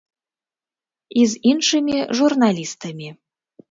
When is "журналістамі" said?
2.23-3.17